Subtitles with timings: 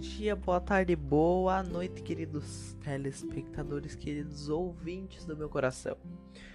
[0.00, 5.94] dia, boa tarde, boa noite, queridos telespectadores, queridos ouvintes do meu coração.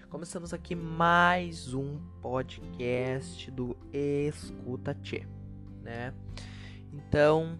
[0.10, 5.28] Começamos aqui mais um podcast do Escuta Tchê,
[5.84, 6.12] né?
[6.92, 7.60] Então,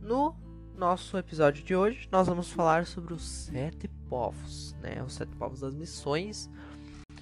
[0.00, 0.34] no
[0.74, 5.02] nosso episódio de hoje, nós vamos falar sobre os sete povos, né?
[5.02, 6.48] Os sete povos das missões,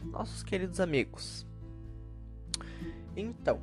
[0.04, 1.44] nossos queridos amigos.
[3.16, 3.60] Então,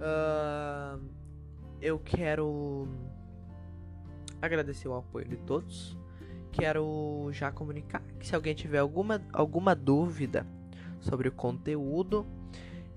[0.00, 1.22] uh
[1.82, 2.86] eu quero
[4.42, 5.96] agradecer o apoio de todos.
[6.50, 10.46] Quero já comunicar que se alguém tiver alguma, alguma dúvida
[11.00, 12.26] sobre o conteúdo,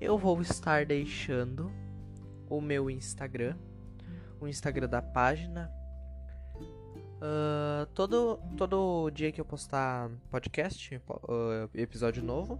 [0.02, 1.72] eu vou estar deixando
[2.50, 3.56] o meu Instagram,
[4.42, 5.72] o Instagram da página.
[7.16, 12.60] Uh, todo, todo dia que eu postar podcast, uh, episódio novo,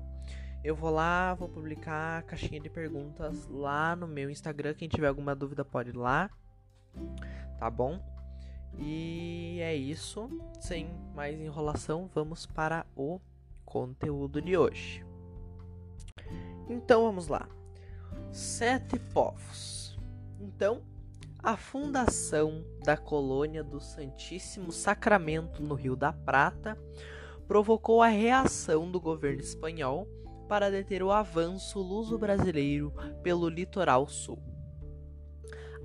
[0.64, 4.74] eu vou lá, vou publicar a caixinha de perguntas lá no meu Instagram.
[4.74, 6.30] Quem tiver alguma dúvida pode ir lá.
[7.60, 8.15] Tá bom?
[8.80, 10.30] E é isso.
[10.60, 13.20] Sem mais enrolação, vamos para o
[13.64, 15.06] conteúdo de hoje.
[16.70, 17.48] Então vamos lá.
[18.32, 19.98] Sete povos.
[20.40, 20.82] Então,
[21.42, 26.78] a fundação da colônia do Santíssimo Sacramento no Rio da Prata
[27.48, 30.08] provocou a reação do governo espanhol
[30.48, 34.40] para deter o avanço luso-brasileiro pelo litoral sul.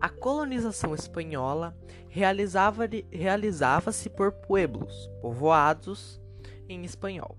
[0.01, 1.77] A colonização espanhola
[2.09, 6.19] realizava-se realizava por pueblos, povoados
[6.67, 7.37] em espanhol.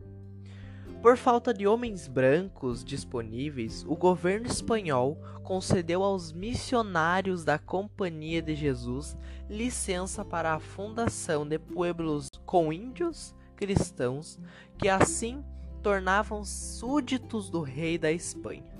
[1.01, 8.53] Por falta de homens brancos disponíveis, o governo espanhol concedeu aos missionários da Companhia de
[8.53, 9.17] Jesus
[9.49, 14.39] licença para a fundação de pueblos com índios cristãos,
[14.77, 15.43] que assim
[15.81, 18.71] tornavam súditos do rei da Espanha.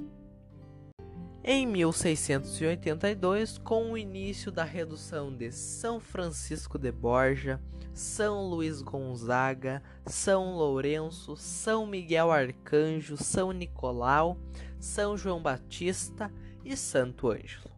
[1.43, 7.59] Em 1682, com o início da redução de São Francisco de Borja,
[7.95, 14.37] São Luís Gonzaga, São Lourenço, São Miguel Arcanjo, São Nicolau,
[14.79, 16.31] São João Batista
[16.63, 17.71] e Santo Ângelo.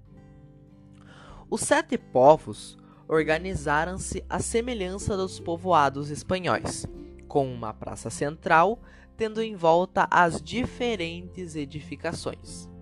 [1.49, 6.85] Os sete povos organizaram-se à semelhança dos povoados espanhóis,
[7.29, 8.81] com uma praça central
[9.15, 12.72] tendo em volta as diferentes edificações.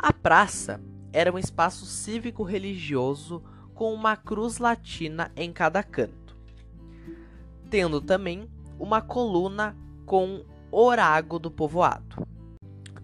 [0.00, 0.80] A praça
[1.12, 3.42] era um espaço cívico-religioso
[3.74, 6.36] com uma cruz latina em cada canto,
[7.68, 8.48] tendo também
[8.78, 9.76] uma coluna
[10.06, 12.24] com orago do povoado.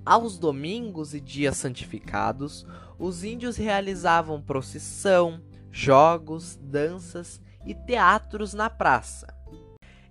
[0.06, 2.64] Aos domingos e dias santificados,
[2.96, 9.26] os índios realizavam procissão, jogos, danças e teatros na praça.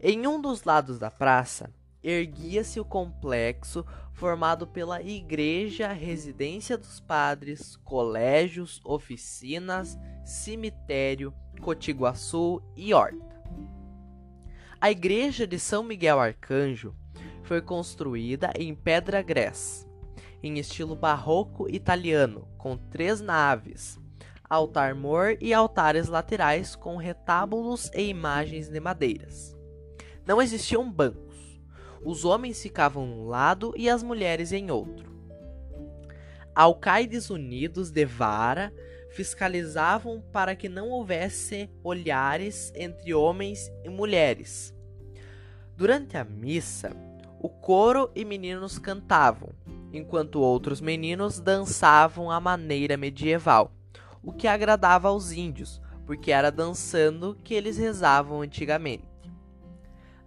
[0.01, 1.71] Em um dos lados da praça
[2.03, 13.41] erguia-se o complexo formado pela igreja, residência dos padres, colégios, oficinas, cemitério, Cotiguaçu e horta.
[14.81, 16.93] A igreja de São Miguel Arcanjo
[17.43, 19.87] foi construída em pedra grés,
[20.41, 23.97] em estilo barroco italiano, com três naves,
[24.49, 29.55] altar-mor e altares laterais com retábulos e imagens de madeiras.
[30.25, 31.32] Não existiam bancos
[32.03, 35.11] os homens ficavam num lado e as mulheres em outro.
[36.55, 38.73] Alcaides unidos de vara
[39.09, 44.75] fiscalizavam para que não houvesse olhares entre homens e mulheres.
[45.75, 46.91] Durante a missa,
[47.39, 49.49] o coro e meninos cantavam,
[49.91, 53.71] enquanto outros meninos dançavam à maneira medieval,
[54.21, 59.12] o que agradava aos índios, porque era dançando que eles rezavam antigamente.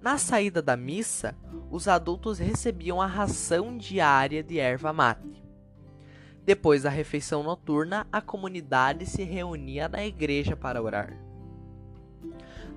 [0.07, 1.35] Na saída da missa,
[1.69, 5.43] os adultos recebiam a ração diária de erva mate.
[6.45, 11.19] Depois da refeição noturna, a comunidade se reunia na igreja para orar.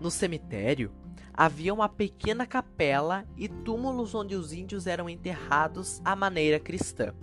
[0.01, 0.91] No cemitério,
[1.31, 7.13] havia uma pequena capela e túmulos onde os índios eram enterrados à maneira cristã.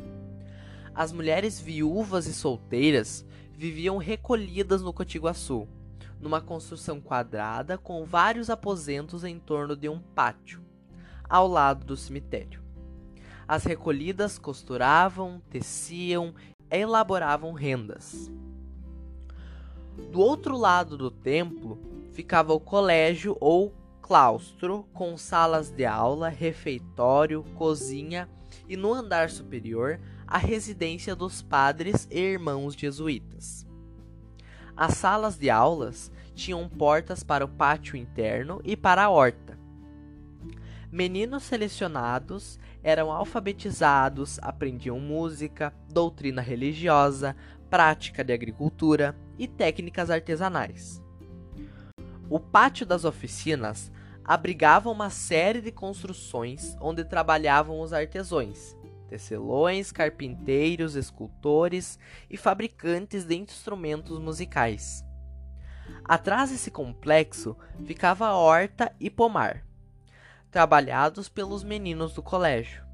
[0.94, 5.66] As mulheres viúvas e solteiras viviam recolhidas no Cotiguaçu,
[6.20, 10.62] numa construção quadrada com vários aposentos em torno de um pátio,
[11.28, 12.62] ao lado do cemitério.
[13.46, 16.34] As recolhidas costuravam, teciam,
[16.70, 18.30] elaboravam rendas.
[20.10, 21.78] Do outro lado do templo
[22.12, 23.72] ficava o colégio ou
[24.02, 28.28] claustro, com salas de aula, refeitório, cozinha
[28.68, 33.66] e no andar superior a residência dos padres e irmãos jesuítas.
[34.76, 39.58] As salas de aulas tinham portas para o pátio interno e para a horta.
[40.92, 47.34] Meninos selecionados eram alfabetizados, aprendiam música, doutrina religiosa,
[47.70, 51.02] prática de agricultura, e técnicas artesanais.
[52.28, 53.92] O pátio das oficinas
[54.24, 58.75] abrigava uma série de construções onde trabalhavam os artesãos,
[59.08, 61.98] tecelões, carpinteiros, escultores
[62.28, 65.04] e fabricantes de instrumentos musicais.
[66.04, 69.64] Atrás desse complexo ficava a horta e pomar,
[70.50, 72.84] trabalhados pelos meninos do colégio.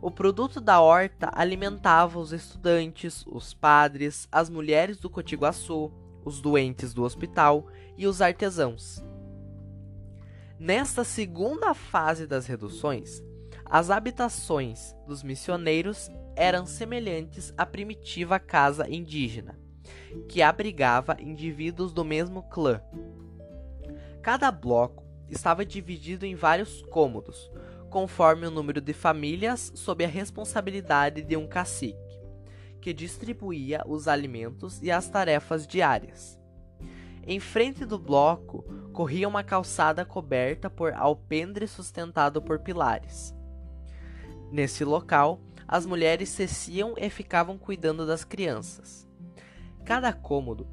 [0.00, 5.92] O produto da horta alimentava os estudantes, os padres, as mulheres do Cotiguaçu,
[6.24, 7.66] os doentes do hospital
[7.96, 9.02] e os artesãos.
[10.58, 13.22] Nesta segunda fase das reduções,
[13.70, 19.58] as habitações dos missioneiros eram semelhantes à primitiva casa indígena,
[20.28, 22.80] que abrigava indivíduos do mesmo clã.
[24.22, 27.50] Cada bloco estava dividido em vários cômodos,
[27.90, 31.98] conforme o número de famílias sob a responsabilidade de um cacique,
[32.80, 36.38] que distribuía os alimentos e as tarefas diárias.
[37.26, 38.62] Em frente do bloco
[38.94, 43.37] corria uma calçada coberta por alpendre sustentado por pilares.
[44.50, 49.06] Nesse local, as mulheres cessiam e ficavam cuidando das crianças.
[49.84, 50.66] Cada cômodo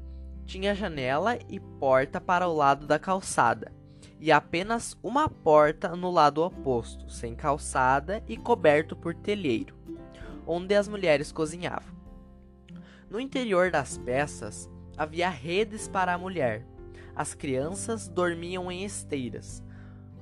[0.46, 3.72] tinha janela e porta para o lado da calçada,
[4.18, 9.76] e apenas uma porta no lado oposto, sem calçada e coberto por telheiro,
[10.46, 11.94] onde as mulheres cozinhavam.
[13.10, 16.66] No interior das peças havia redes para a mulher.
[17.14, 19.62] As crianças dormiam em esteiras.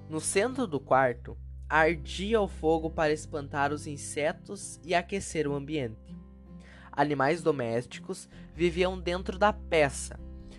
[0.08, 1.36] No centro do quarto
[1.68, 6.16] ardia o fogo para espantar os insetos e aquecer o ambiente.
[6.92, 10.18] Animais domésticos viviam dentro da peça,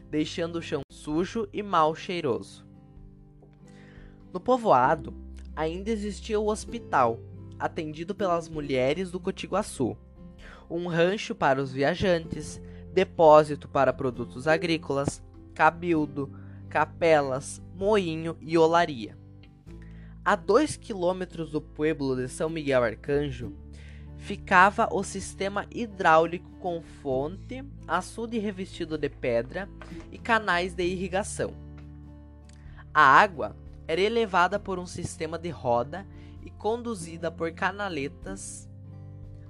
[0.09, 2.65] deixando o chão sujo e mal cheiroso.
[4.33, 5.13] No povoado,
[5.55, 7.19] ainda existia o hospital,
[7.57, 9.95] atendido pelas mulheres do Cotiguaçu,
[10.69, 12.61] um rancho para os viajantes,
[12.91, 15.23] depósito para produtos agrícolas,
[15.53, 16.29] cabildo,
[16.67, 19.17] capelas, moinho e olaria.
[20.25, 23.53] A dois quilômetros do pueblo de São Miguel Arcanjo
[24.17, 29.69] ficava o sistema hidráulico com fonte, açude revestido de pedra
[30.11, 31.53] e canais de irrigação.
[32.91, 33.55] A água
[33.87, 36.07] era elevada por um sistema de roda
[36.43, 38.67] e conduzida por canaletas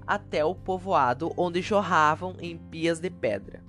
[0.06, 3.64] até o povoado onde jorravam em pias de pedra.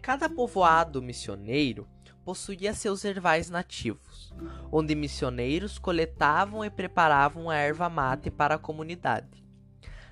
[0.00, 1.86] Cada povoado missioneiro
[2.24, 4.32] possuía seus ervais nativos,
[4.70, 9.44] onde missioneiros coletavam e preparavam a erva mate para a comunidade.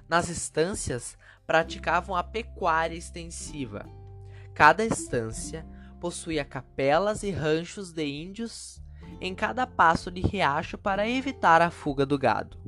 [0.08, 1.16] Nas estâncias,
[1.46, 3.88] praticavam a pecuária extensiva.
[4.54, 5.66] Cada estância
[6.00, 8.82] possuía capelas e ranchos de índios
[9.20, 12.58] em cada passo de riacho para evitar a fuga do gado.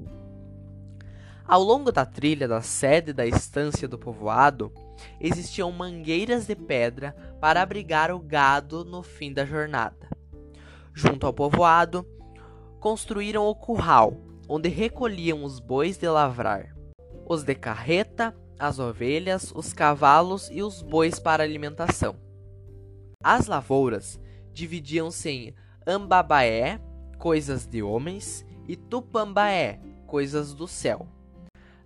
[1.45, 4.73] Ao longo da trilha da sede da estância do povoado,
[5.21, 10.09] existiam mangueiras de pedra para abrigar o gado no fim da jornada.
[10.95, 12.07] Junto ao povoado,
[12.79, 14.17] construíram o curral,
[14.49, 16.73] onde recolhiam os bois de lavrar,
[17.27, 22.15] os de carreta, as ovelhas, os cavalos e os bois para alimentação.
[23.25, 24.21] As lavouras
[24.53, 25.55] dividiam-se em
[25.85, 26.81] Ambabaé,
[27.19, 31.09] coisas de homens, e Tupambaé, coisas do céu.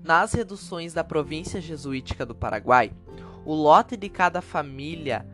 [0.05, 2.93] Nas reduções da província jesuítica do Paraguai,
[3.47, 5.27] o lote de cada família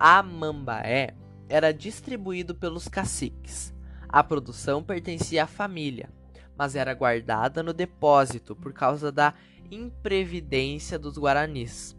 [0.00, 1.14] Amambaé
[1.46, 3.74] era distribuído pelos caciques.
[4.08, 6.08] A produção pertencia à família,
[6.56, 9.34] mas era guardada no depósito por causa da
[9.70, 11.94] imprevidência dos guaranis.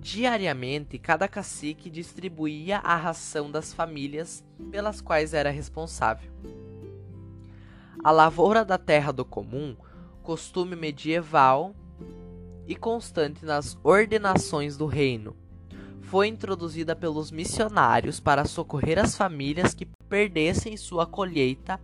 [0.00, 6.32] Diariamente, cada cacique distribuía a ração das famílias pelas quais era responsável.
[8.02, 9.76] A lavoura da terra do comum
[10.22, 11.76] costume medieval
[12.66, 15.36] e constante nas ordenações do reino.
[16.06, 21.80] Foi introduzida pelos missionários para socorrer as famílias que perdessem sua colheita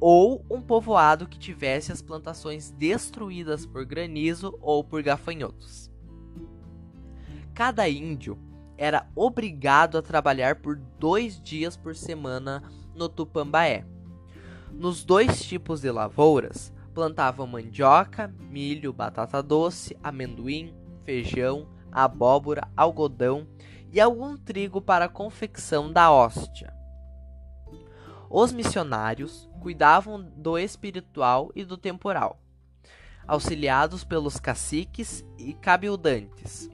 [0.00, 5.90] ou um povoado que tivesse as plantações destruídas por granizo ou por gafanhotos.
[7.54, 8.38] Cada índio
[8.78, 12.62] era obrigado a trabalhar por dois dias por semana
[12.94, 13.84] no Tupambaé.
[14.72, 20.72] Nos dois tipos de lavouras, plantavam mandioca, milho, batata doce, amendoim,
[21.04, 23.46] feijão, abóbora, algodão
[23.92, 26.72] e algum trigo para a confecção da hóstia.
[28.30, 32.40] Os missionários cuidavam do espiritual e do temporal,
[33.26, 36.68] auxiliados pelos caciques e cabildantes.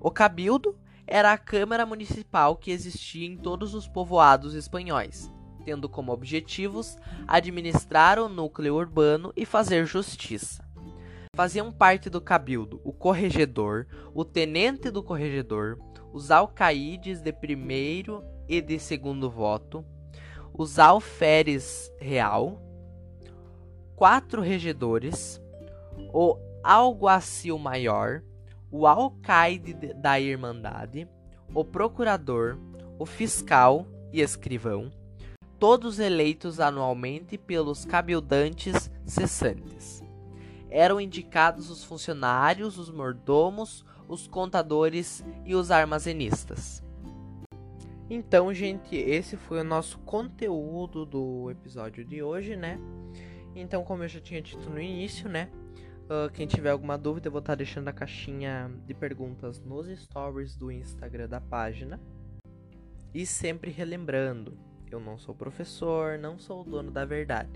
[0.00, 5.30] O cabildo era a câmara municipal que existia em todos os povoados espanhóis
[5.68, 6.96] tendo como objetivos
[7.26, 10.66] administrar o núcleo urbano e fazer justiça.
[11.36, 15.78] Faziam parte do cabildo o corregedor, o tenente do corregedor,
[16.12, 19.84] os alcaídes de primeiro e de segundo voto,
[20.52, 22.60] os alferes real,
[23.94, 25.40] quatro regedores,
[26.12, 28.22] o alguacil maior,
[28.70, 31.08] o alcaide da Irmandade,
[31.54, 32.58] o procurador,
[32.98, 34.90] o fiscal e escrivão,
[35.58, 40.02] todos eleitos anualmente pelos cabildantes cessantes.
[40.70, 46.82] Eram indicados os funcionários, os mordomos, os contadores e os armazenistas.
[48.10, 52.80] Então, gente, esse foi o nosso conteúdo do episódio de hoje, né?
[53.54, 55.50] Então, como eu já tinha dito no início, né?
[56.04, 60.56] Uh, quem tiver alguma dúvida, eu vou estar deixando a caixinha de perguntas nos stories
[60.56, 62.00] do Instagram da página.
[63.12, 64.58] E sempre relembrando,
[64.90, 67.50] eu não sou professor, não sou o dono da verdade.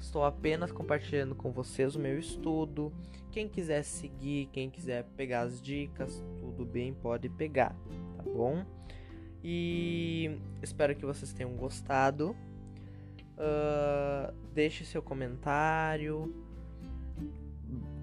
[0.00, 2.92] Estou apenas compartilhando com vocês o meu estudo.
[3.30, 7.76] Quem quiser seguir, quem quiser pegar as dicas, tudo bem, pode pegar,
[8.16, 8.64] tá bom?
[9.44, 12.34] E espero que vocês tenham gostado.
[13.36, 16.49] Uh, deixe seu comentário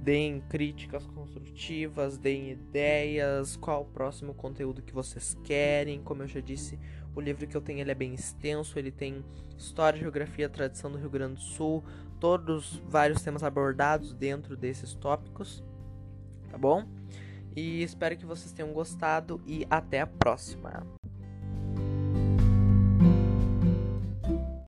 [0.08, 6.02] deem críticas construtivas, deem ideias, qual o próximo conteúdo que vocês querem.
[6.02, 6.80] Como eu já disse,
[7.14, 9.22] o livro que eu tenho ele é bem extenso, ele tem
[9.58, 11.84] história, geografia, tradição do Rio Grande do Sul,
[12.22, 15.62] todos vários temas abordados dentro desses tópicos,
[16.50, 16.88] tá bom?
[17.54, 20.88] E espero que vocês tenham gostado e até a próxima.